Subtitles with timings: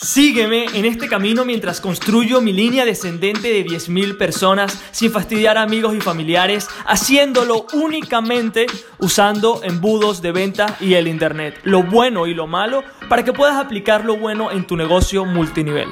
[0.00, 5.62] Sígueme en este camino mientras construyo mi línea descendente de 10.000 personas sin fastidiar a
[5.62, 8.66] amigos y familiares, haciéndolo únicamente
[9.00, 13.56] usando embudos de venta y el Internet, lo bueno y lo malo, para que puedas
[13.56, 15.88] aplicar lo bueno en tu negocio multinivel.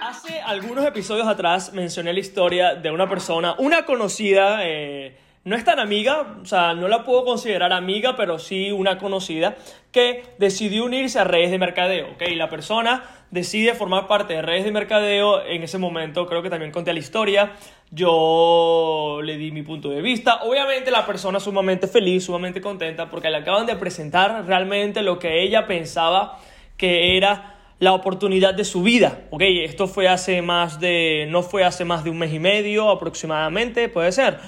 [0.00, 5.64] Hace algunos episodios atrás mencioné la historia de una persona, una conocida, eh, no es
[5.64, 9.56] tan amiga, o sea, no la puedo considerar amiga, pero sí una conocida,
[9.92, 12.22] que decidió unirse a redes de mercadeo, ¿ok?
[12.34, 16.72] La persona decide formar parte de redes de mercadeo, en ese momento creo que también
[16.72, 17.52] conté la historia,
[17.90, 23.28] yo le di mi punto de vista, obviamente la persona sumamente feliz, sumamente contenta, porque
[23.28, 26.38] le acaban de presentar realmente lo que ella pensaba
[26.78, 27.50] que era
[27.80, 29.42] la oportunidad de su vida, ¿ok?
[29.42, 33.90] Esto fue hace más de, no fue hace más de un mes y medio aproximadamente,
[33.90, 34.38] puede ser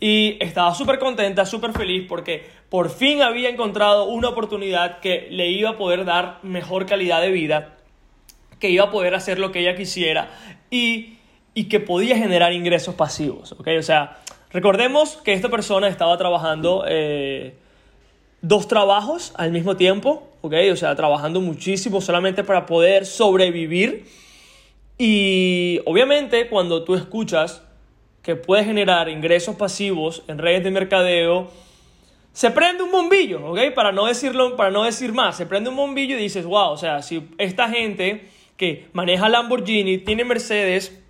[0.00, 5.48] y estaba súper contenta, súper feliz porque por fin había encontrado una oportunidad que le
[5.48, 7.76] iba a poder dar mejor calidad de vida,
[8.58, 10.30] que iba a poder hacer lo que ella quisiera
[10.70, 11.16] y,
[11.54, 13.52] y que podía generar ingresos pasivos.
[13.52, 13.78] ¿okay?
[13.78, 14.18] O sea,
[14.50, 17.54] recordemos que esta persona estaba trabajando eh,
[18.42, 20.70] dos trabajos al mismo tiempo, ¿okay?
[20.70, 24.06] o sea, trabajando muchísimo solamente para poder sobrevivir.
[24.98, 27.62] Y obviamente cuando tú escuchas
[28.26, 31.48] que puede generar ingresos pasivos en redes de mercadeo,
[32.32, 33.72] se prende un bombillo, ¿ok?
[33.72, 36.76] Para no decirlo, para no decir más, se prende un bombillo y dices, wow, o
[36.76, 41.00] sea, si esta gente que maneja Lamborghini, tiene Mercedes,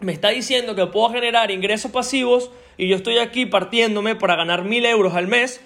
[0.00, 4.64] me está diciendo que puedo generar ingresos pasivos y yo estoy aquí partiéndome para ganar
[4.64, 5.62] mil euros al mes,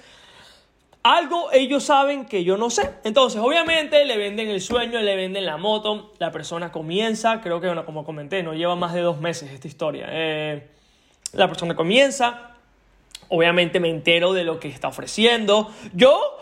[1.02, 2.90] algo ellos saben que yo no sé.
[3.04, 6.12] Entonces, obviamente, le venden el sueño, le venden la moto.
[6.18, 9.66] La persona comienza, creo que, bueno, como comenté, no lleva más de dos meses esta
[9.68, 10.06] historia.
[10.10, 10.68] Eh,
[11.32, 12.52] la persona comienza,
[13.28, 15.72] obviamente me entero de lo que está ofreciendo.
[15.92, 16.38] Yo,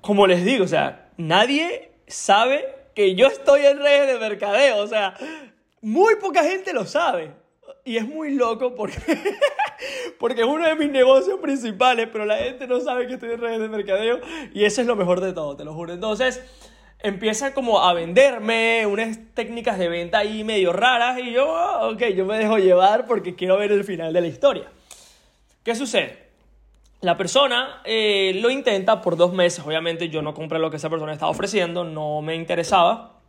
[0.00, 4.78] como les digo, o sea, nadie sabe que yo estoy en redes de mercadeo.
[4.78, 5.14] O sea,
[5.82, 7.32] muy poca gente lo sabe.
[7.84, 8.96] Y es muy loco porque,
[10.18, 13.40] porque es uno de mis negocios principales, pero la gente no sabe que estoy en
[13.40, 14.20] redes de mercadeo
[14.52, 15.92] y eso es lo mejor de todo, te lo juro.
[15.92, 16.42] Entonces,
[17.00, 22.02] empiezan como a venderme unas técnicas de venta ahí medio raras y yo, ah, ok,
[22.14, 24.70] yo me dejo llevar porque quiero ver el final de la historia.
[25.62, 26.28] ¿Qué sucede?
[27.00, 30.90] La persona eh, lo intenta por dos meses, obviamente yo no compré lo que esa
[30.90, 33.20] persona estaba ofreciendo, no me interesaba.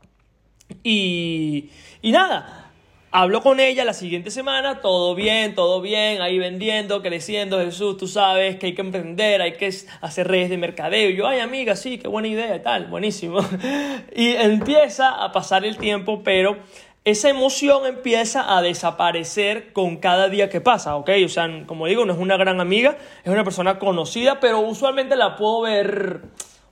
[0.84, 1.70] Y,
[2.02, 2.69] y nada,
[3.12, 8.08] Hablo con ella la siguiente semana, todo bien, todo bien, ahí vendiendo, creciendo, Jesús, tú
[8.08, 11.09] sabes que hay que emprender, hay que hacer redes de mercadeo.
[11.09, 13.40] Y yo, ay amiga, sí, qué buena idea y tal, buenísimo.
[14.16, 16.58] Y empieza a pasar el tiempo, pero
[17.03, 21.09] esa emoción empieza a desaparecer con cada día que pasa, ¿ok?
[21.25, 25.16] O sea, como digo, no es una gran amiga, es una persona conocida, pero usualmente
[25.16, 26.22] la puedo ver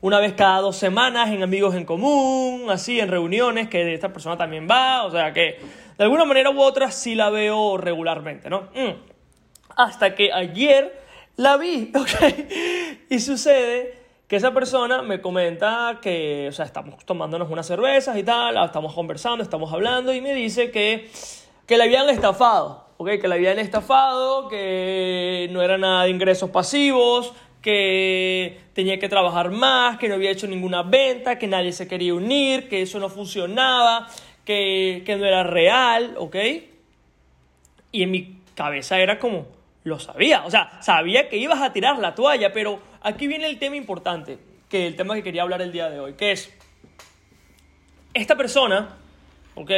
[0.02, 4.38] una vez cada dos semanas en amigos en común, así, en reuniones, que esta persona
[4.38, 8.69] también va, o sea que de alguna manera u otra sí la veo regularmente, ¿no?
[8.74, 8.94] Mm.
[9.75, 11.02] Hasta que ayer
[11.35, 12.35] la vi, ¿ok?
[13.09, 13.97] Y sucede
[14.28, 18.94] que esa persona me comenta que, o sea, estamos tomándonos unas cervezas y tal, estamos
[18.94, 21.09] conversando, estamos hablando y me dice que,
[21.66, 23.12] que le habían estafado, ¿ok?
[23.22, 29.52] Que le habían estafado, que no era nada de ingresos pasivos, que tenía que trabajar
[29.52, 33.09] más, que no había hecho ninguna venta, que nadie se quería unir, que eso no
[33.09, 34.08] funcionaba,
[34.47, 36.35] que, no era real, ¿ok?
[37.91, 39.46] Y en mi cabeza era como,
[39.84, 43.59] lo sabía, o sea, sabía que ibas a tirar la toalla, pero aquí viene el
[43.59, 46.53] tema importante, que el tema que quería hablar el día de hoy, que es,
[48.13, 48.96] esta persona,
[49.56, 49.72] ¿ok?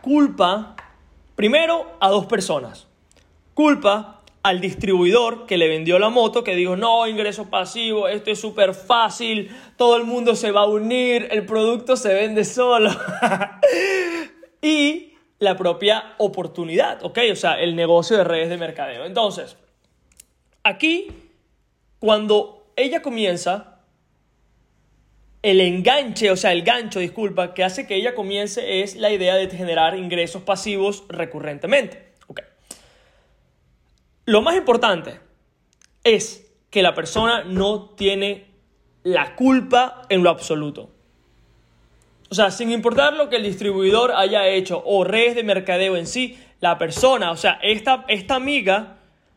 [0.00, 0.74] Culpa
[1.34, 2.86] primero a dos personas.
[3.52, 8.40] Culpa al distribuidor que le vendió la moto, que dijo, no, ingreso pasivo, esto es
[8.40, 12.90] súper fácil, todo el mundo se va a unir, el producto se vende solo.
[14.66, 17.20] y la propia oportunidad, ¿ok?
[17.30, 19.04] O sea, el negocio de redes de mercadeo.
[19.04, 19.56] Entonces,
[20.64, 21.06] aquí,
[22.00, 23.78] cuando ella comienza,
[25.42, 29.36] el enganche, o sea, el gancho, disculpa, que hace que ella comience es la idea
[29.36, 32.14] de generar ingresos pasivos recurrentemente.
[34.24, 35.20] Lo más importante
[36.02, 38.46] es que la persona no tiene
[39.04, 40.90] la culpa en lo absoluto.
[42.30, 46.06] O sea, sin importar lo que el distribuidor haya hecho o redes de mercadeo en
[46.06, 48.96] sí, la persona, o sea, esta, esta amiga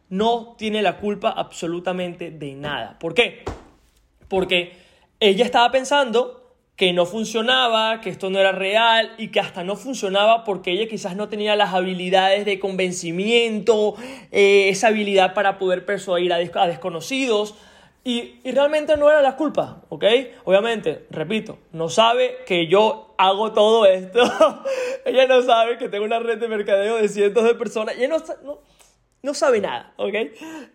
[0.10, 2.98] no tiene la culpa absolutamente de nada.
[3.00, 3.44] ¿Por qué?
[4.28, 4.74] Porque
[5.20, 6.40] ella estaba pensando
[6.80, 10.88] que no funcionaba, que esto no era real y que hasta no funcionaba porque ella
[10.88, 13.96] quizás no tenía las habilidades de convencimiento,
[14.32, 17.56] eh, esa habilidad para poder persuadir a, desconocidos.
[18.04, 20.06] Y, y, realmente no era la culpa, ¿ok?
[20.46, 24.20] Obviamente, repito, no sabe que yo hago todo esto.
[25.06, 27.98] ella no sabe que tengo una red de mercadeo de cientos de personas.
[27.98, 28.60] Ella no, no,
[29.22, 30.16] no sabe nada, ¿ok?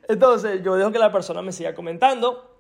[0.09, 2.51] Entonces yo dejo que la persona me siga comentando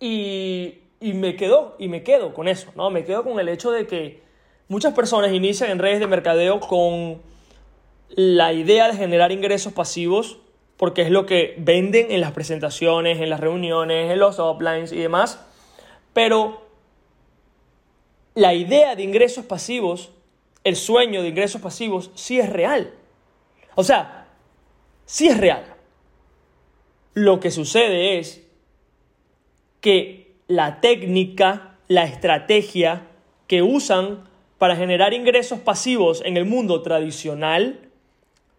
[0.00, 2.90] y, y me quedo, y me quedo con eso, ¿no?
[2.90, 4.22] Me quedo con el hecho de que
[4.68, 7.20] muchas personas inician en redes de mercadeo con
[8.10, 10.38] la idea de generar ingresos pasivos
[10.78, 14.98] porque es lo que venden en las presentaciones, en las reuniones, en los uplines y
[14.98, 15.44] demás.
[16.14, 16.62] Pero
[18.34, 20.12] la idea de ingresos pasivos,
[20.62, 22.94] el sueño de ingresos pasivos, sí es real.
[23.74, 24.28] O sea,
[25.04, 25.74] sí es real.
[27.12, 28.46] Lo que sucede es
[29.80, 33.08] que la técnica, la estrategia
[33.48, 34.28] que usan
[34.58, 37.87] para generar ingresos pasivos en el mundo tradicional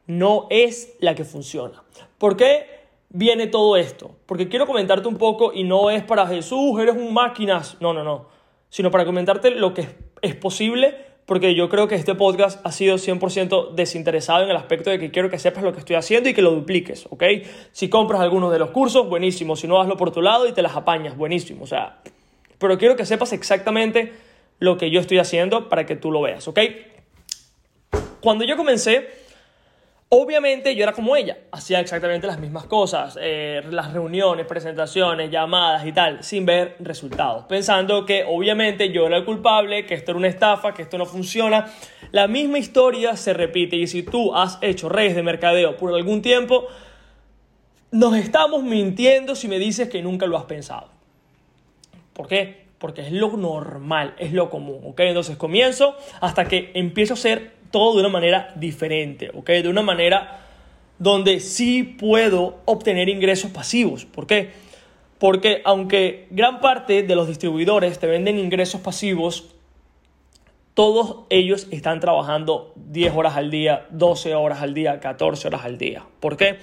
[0.10, 1.84] no es la que funciona.
[2.18, 2.66] ¿Por qué
[3.10, 4.16] viene todo esto?
[4.26, 8.04] Porque quiero comentarte un poco y no es para Jesús, eres un máquinas, no, no,
[8.04, 8.26] no,
[8.70, 9.88] sino para comentarte lo que
[10.24, 10.98] es posible,
[11.28, 15.12] porque yo creo que este podcast ha sido 100% desinteresado en el aspecto de que
[15.12, 17.24] quiero que sepas lo que estoy haciendo y que lo dupliques, ¿ok?
[17.72, 20.64] Si compras algunos de los cursos, buenísimo, si no, hazlo por tu lado y te
[20.64, 22.02] las apañas, buenísimo, o sea,
[22.58, 24.12] pero quiero que sepas exactamente
[24.58, 26.60] lo que yo estoy haciendo para que tú lo veas, ¿ok?
[28.22, 29.29] Cuando yo comencé,
[30.12, 35.86] Obviamente yo era como ella, hacía exactamente las mismas cosas, eh, las reuniones, presentaciones, llamadas
[35.86, 40.18] y tal, sin ver resultados, pensando que obviamente yo era el culpable, que esto era
[40.18, 41.72] una estafa, que esto no funciona.
[42.12, 46.24] La misma historia se repite y si tú has hecho redes de mercadeo por algún
[46.24, 46.66] tiempo,
[47.92, 50.88] nos estamos mintiendo si me dices que nunca lo has pensado.
[52.14, 52.66] ¿Por qué?
[52.80, 55.02] Porque es lo normal, es lo común, ¿ok?
[55.02, 59.50] Entonces comienzo hasta que empiezo a ser todo de una manera diferente, ¿ok?
[59.50, 60.42] De una manera
[60.98, 64.06] donde sí puedo obtener ingresos pasivos.
[64.06, 64.52] ¿Por qué?
[65.18, 69.56] Porque aunque gran parte de los distribuidores te venden ingresos pasivos,
[70.74, 75.78] todos ellos están trabajando 10 horas al día, 12 horas al día, 14 horas al
[75.78, 76.06] día.
[76.20, 76.58] ¿Por qué?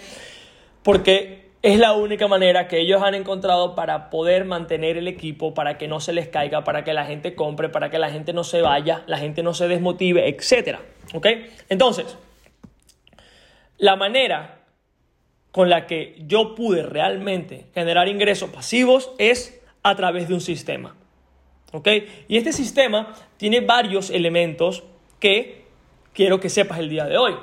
[0.83, 5.79] Porque es la única manera que ellos han encontrado para poder mantener el equipo, para
[5.79, 8.45] que no se les caiga, para que la gente compre, para que la gente no
[8.45, 10.79] se vaya, la gente no se desmotive, etc.
[11.13, 11.27] ¿Ok?
[11.69, 12.17] Entonces,
[13.79, 14.61] la manera
[15.51, 20.95] con la que yo pude realmente generar ingresos pasivos es a través de un sistema.
[21.73, 21.89] ¿Ok?
[22.29, 24.85] Y este sistema tiene varios elementos
[25.19, 25.65] que
[26.13, 27.35] quiero que sepas el día de hoy.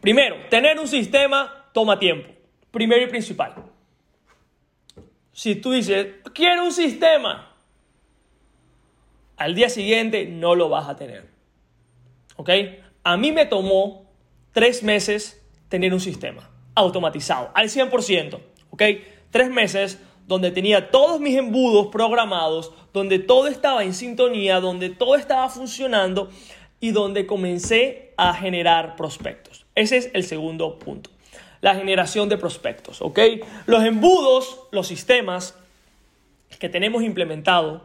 [0.00, 2.37] Primero, tener un sistema toma tiempo.
[2.70, 3.54] Primero y principal.
[5.32, 7.54] Si tú dices, quiero un sistema,
[9.36, 11.38] al día siguiente no lo vas a tener.
[12.38, 12.50] ¿ok?
[13.04, 14.06] A mí me tomó
[14.52, 18.38] tres meses tener un sistema automatizado, al 100%,
[18.70, 18.82] ¿ok?
[19.30, 25.16] Tres meses donde tenía todos mis embudos programados, donde todo estaba en sintonía, donde todo
[25.16, 26.30] estaba funcionando
[26.78, 29.66] y donde comencé a generar prospectos.
[29.74, 31.10] Ese es el segundo punto.
[31.60, 33.18] La generación de prospectos, ¿ok?
[33.66, 35.54] Los embudos, los sistemas
[36.58, 37.82] que tenemos implementado,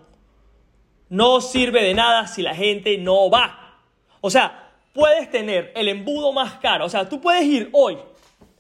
[1.10, 3.80] no sirve de nada si la gente no va.
[4.22, 6.86] O sea, puedes tener el embudo más caro.
[6.86, 7.98] O sea, tú puedes ir hoy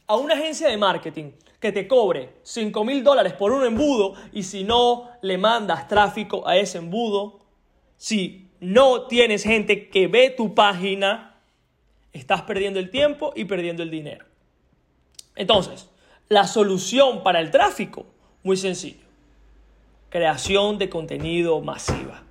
[0.07, 4.43] a una agencia de marketing que te cobre 5 mil dólares por un embudo y
[4.43, 7.39] si no le mandas tráfico a ese embudo,
[7.97, 11.37] si no tienes gente que ve tu página,
[12.11, 14.25] estás perdiendo el tiempo y perdiendo el dinero.
[15.35, 15.89] Entonces,
[16.29, 18.05] la solución para el tráfico,
[18.43, 19.03] muy sencillo.
[20.09, 22.23] Creación de contenido masiva.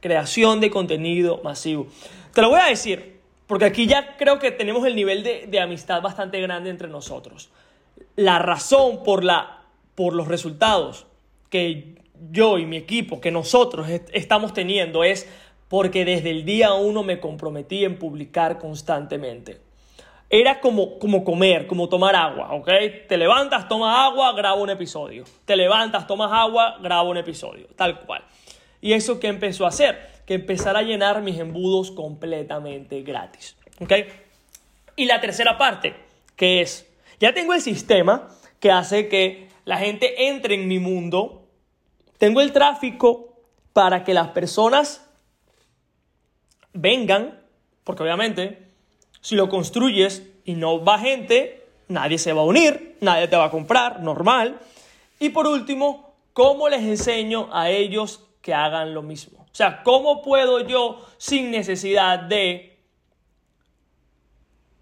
[0.00, 1.86] Creación de contenido masivo.
[2.32, 6.02] Te lo voy a decir, porque aquí ya creo que tenemos el nivel de, amistad
[6.02, 7.50] bastante grande entre nosotros.
[8.16, 9.62] La razón por, la,
[9.94, 11.06] por los resultados
[11.50, 11.94] que
[12.30, 15.28] yo y mi equipo, que nosotros estamos teniendo es
[15.68, 19.63] porque desde el día uno me comprometí en publicar constantemente.
[20.36, 22.68] Era como, como comer, como tomar agua, ¿ok?
[23.08, 25.24] Te levantas, tomas agua, grabo un episodio.
[25.44, 28.24] Te levantas, tomas agua, grabo un episodio, tal cual.
[28.80, 30.14] ¿Y eso qué empezó a hacer?
[30.26, 33.56] que empezar a llenar mis embudos completamente gratis.
[33.80, 33.92] ¿Ok?
[34.96, 35.94] Y la tercera parte,
[36.36, 36.88] que es,
[37.20, 38.28] ya tengo el sistema
[38.60, 41.46] que hace que la gente entre en mi mundo,
[42.18, 43.36] tengo el tráfico
[43.72, 45.06] para que las personas
[46.72, 47.40] vengan,
[47.82, 48.68] porque obviamente
[49.24, 53.46] si lo construyes y no va gente, nadie se va a unir, nadie te va
[53.46, 54.60] a comprar, normal.
[55.18, 59.38] Y por último, ¿cómo les enseño a ellos que hagan lo mismo?
[59.40, 62.76] O sea, ¿cómo puedo yo sin necesidad de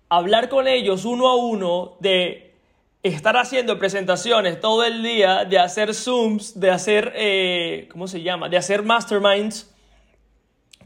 [0.08, 2.56] hablar con ellos uno a uno, de
[3.04, 8.48] estar haciendo presentaciones todo el día, de hacer Zooms, de hacer, eh, ¿cómo se llama?
[8.48, 9.72] De hacer masterminds,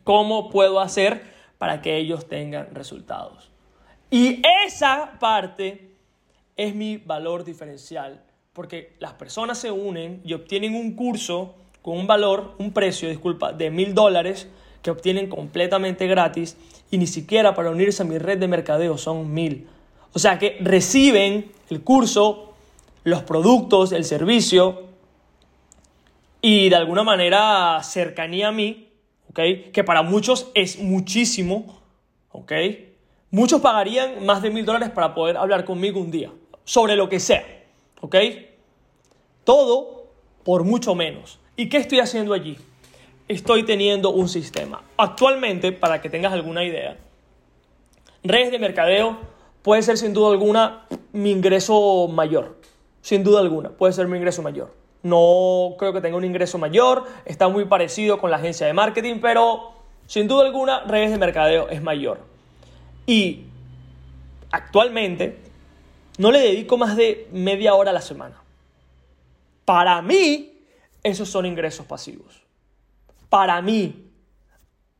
[0.04, 3.50] ¿cómo puedo hacer para que ellos tengan resultados?
[4.10, 5.90] Y esa parte
[6.56, 8.22] es mi valor diferencial,
[8.52, 13.52] porque las personas se unen y obtienen un curso con un valor, un precio, disculpa,
[13.52, 14.48] de mil dólares
[14.82, 16.56] que obtienen completamente gratis
[16.90, 19.68] y ni siquiera para unirse a mi red de mercadeo son mil.
[20.12, 22.54] O sea que reciben el curso,
[23.04, 24.84] los productos, el servicio
[26.40, 28.85] y de alguna manera cercanía a mí,
[29.36, 31.80] Que para muchos es muchísimo,
[32.30, 32.52] ¿ok?
[33.30, 36.30] Muchos pagarían más de mil dólares para poder hablar conmigo un día,
[36.64, 37.44] sobre lo que sea,
[38.00, 38.16] ¿ok?
[39.44, 40.06] Todo
[40.44, 41.38] por mucho menos.
[41.56, 42.56] ¿Y qué estoy haciendo allí?
[43.28, 44.82] Estoy teniendo un sistema.
[44.96, 46.96] Actualmente, para que tengas alguna idea,
[48.22, 49.18] redes de mercadeo
[49.62, 52.56] puede ser sin duda alguna mi ingreso mayor.
[53.00, 54.72] Sin duda alguna, puede ser mi ingreso mayor.
[55.02, 59.20] No creo que tenga un ingreso mayor, está muy parecido con la agencia de marketing,
[59.20, 59.72] pero
[60.06, 62.20] sin duda alguna redes de mercadeo es mayor.
[63.06, 63.44] Y
[64.50, 65.38] actualmente
[66.18, 68.40] no le dedico más de media hora a la semana.
[69.64, 70.60] Para mí,
[71.02, 72.42] esos son ingresos pasivos.
[73.28, 74.10] Para mí,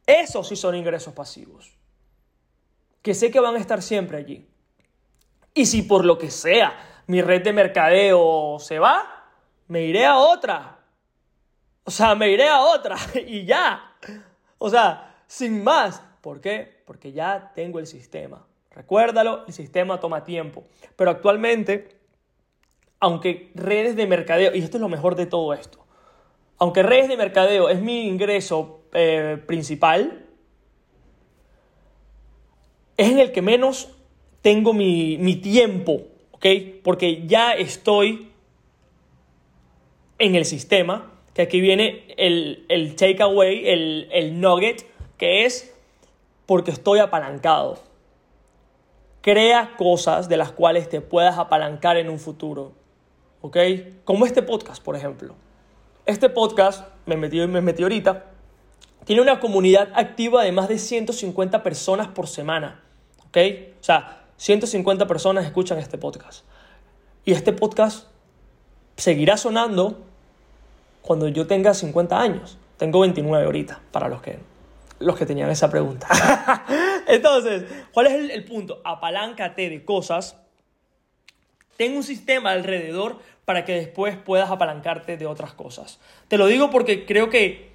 [0.06, 1.72] esos sí son ingresos pasivos.
[3.02, 4.46] Que sé que van a estar siempre allí.
[5.54, 9.15] Y si por lo que sea mi red de mercadeo se va,
[9.68, 10.78] me iré a otra.
[11.84, 12.96] O sea, me iré a otra
[13.26, 13.96] y ya.
[14.58, 16.02] O sea, sin más.
[16.20, 16.82] ¿Por qué?
[16.86, 18.44] Porque ya tengo el sistema.
[18.70, 20.64] Recuérdalo, el sistema toma tiempo.
[20.96, 21.96] Pero actualmente,
[23.00, 25.86] aunque redes de mercadeo, y esto es lo mejor de todo esto,
[26.58, 30.26] aunque redes de mercadeo es mi ingreso eh, principal,
[32.96, 33.90] es en el que menos
[34.42, 36.46] tengo mi, tiempo, ¿ok?
[36.82, 38.30] Porque ya estoy
[40.18, 44.86] en el sistema, que aquí viene el, el takeaway, el, el nugget,
[45.18, 45.74] que es
[46.46, 47.78] porque estoy apalancado.
[49.20, 52.72] Crea cosas de las cuales te puedas apalancar en un futuro.
[53.40, 53.56] ¿Ok?
[54.04, 55.34] Como este podcast, por ejemplo.
[56.06, 58.26] Este podcast, me metí, me metí ahorita,
[59.04, 62.82] tiene una comunidad activa de más de 150 personas por semana.
[63.26, 63.36] ¿Ok?
[63.80, 66.44] O sea, 150 personas escuchan este podcast.
[67.24, 68.06] Y este podcast
[68.96, 70.04] seguirá sonando
[71.02, 72.58] cuando yo tenga 50 años.
[72.76, 74.38] Tengo 29 ahorita, para los que
[74.98, 76.08] los que tenían esa pregunta.
[77.06, 78.80] Entonces, ¿cuál es el, punto?
[78.84, 80.36] Apaláncate de cosas.
[81.76, 86.00] Ten un sistema alrededor para que después puedas apalancarte de otras cosas.
[86.28, 87.70] Te lo digo porque creo que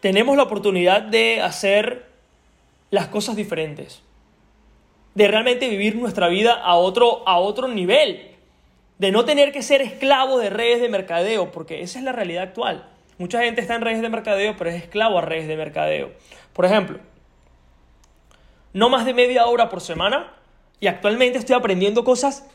[0.00, 2.06] tenemos la oportunidad de hacer
[2.90, 4.02] las cosas diferentes.
[5.14, 8.27] De realmente vivir nuestra vida a otro, a otro nivel.
[8.98, 12.42] De no tener que ser esclavo de redes de mercadeo, porque esa es la realidad
[12.42, 12.88] actual.
[13.18, 16.12] Mucha gente está en redes de mercadeo, pero es esclavo a redes de mercadeo.
[16.52, 16.98] Por ejemplo,
[18.72, 20.34] no más de media hora por semana
[20.80, 22.48] y actualmente estoy aprendiendo cosas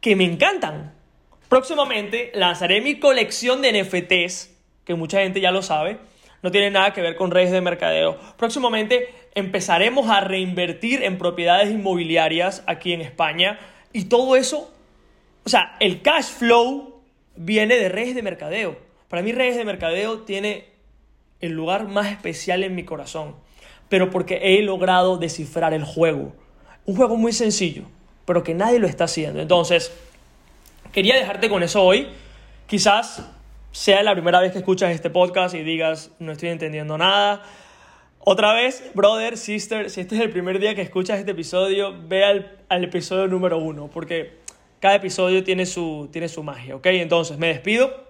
[0.00, 0.94] que me encantan.
[1.48, 5.98] Próximamente lanzaré mi colección de NFTs, que mucha gente ya lo sabe,
[6.42, 8.18] no tiene nada que ver con redes de mercadeo.
[8.36, 13.58] Próximamente empezaremos a reinvertir en propiedades inmobiliarias aquí en España
[13.92, 14.72] y todo eso,
[15.48, 17.00] o sea, el cash flow
[17.34, 18.76] viene de redes de mercadeo.
[19.08, 20.66] Para mí redes de mercadeo tiene
[21.40, 23.34] el lugar más especial en mi corazón,
[23.88, 26.34] pero porque he logrado descifrar el juego.
[26.84, 27.84] Un juego muy sencillo,
[28.26, 29.40] pero que nadie lo está haciendo.
[29.40, 29.90] Entonces,
[30.92, 32.08] quería dejarte con eso hoy.
[32.66, 33.26] Quizás
[33.72, 37.42] sea la primera vez que escuchas este podcast y digas, no estoy entendiendo nada.
[38.18, 42.26] Otra vez, brother, sister, si este es el primer día que escuchas este episodio, ve
[42.26, 44.46] al, al episodio número uno, porque
[44.80, 46.86] cada episodio tiene su, tiene su magia, ¿ok?
[46.86, 48.08] Entonces, me despido.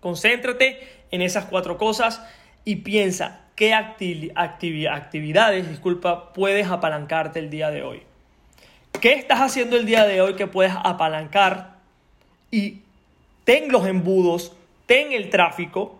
[0.00, 2.22] Concéntrate en esas cuatro cosas
[2.64, 8.02] y piensa qué actividades disculpa, puedes apalancarte el día de hoy.
[9.00, 11.76] ¿Qué estás haciendo el día de hoy que puedes apalancar?
[12.50, 12.80] Y
[13.44, 14.52] ten los embudos,
[14.86, 15.98] ten el tráfico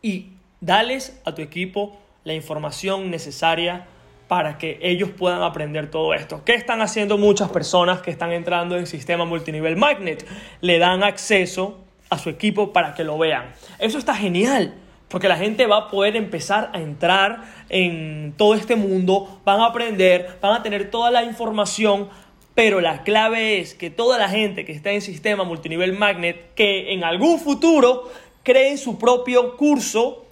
[0.00, 0.28] y
[0.60, 3.86] dales a tu equipo la información necesaria
[4.32, 6.40] para que ellos puedan aprender todo esto.
[6.42, 10.26] ¿Qué están haciendo muchas personas que están entrando en sistema multinivel Magnet?
[10.62, 13.52] Le dan acceso a su equipo para que lo vean.
[13.78, 14.74] Eso está genial,
[15.08, 19.66] porque la gente va a poder empezar a entrar en todo este mundo, van a
[19.66, 22.08] aprender, van a tener toda la información,
[22.54, 26.94] pero la clave es que toda la gente que está en sistema multinivel magnet, que
[26.94, 28.10] en algún futuro
[28.44, 30.24] creen su propio curso,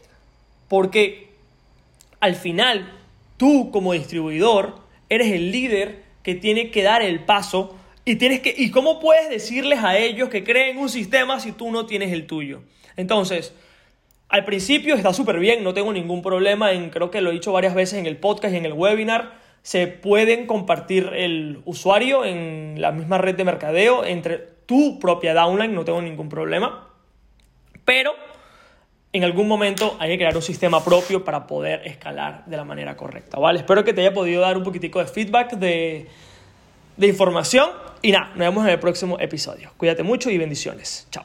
[0.68, 1.28] porque
[2.18, 2.96] al final
[3.40, 8.54] tú como distribuidor eres el líder que tiene que dar el paso Y, tienes que,
[8.54, 12.26] ¿Y cómo puedes decirles a ellos que creen un sistema si tú no tienes el
[12.26, 12.60] tuyo?
[12.96, 13.54] Entonces,
[14.28, 17.50] al principio está súper bien, no tengo ningún problema en, creo que lo he dicho
[17.50, 19.32] varias veces en el podcast y en el webinar,
[19.62, 25.74] se pueden compartir el usuario en la misma red de mercadeo entre tu propia downline,
[25.74, 26.90] no tengo ningún problema.
[27.86, 28.12] Pero
[29.12, 32.96] en algún momento hay que crear un sistema propio para poder escalar de la manera
[32.96, 33.58] correcta, ¿vale?
[33.58, 36.06] Espero que te haya podido dar un poquitico de feedback, de,
[36.96, 37.70] de información
[38.02, 39.72] y nada, nos vemos en el próximo episodio.
[39.76, 41.08] Cuídate mucho y bendiciones.
[41.10, 41.24] Chao.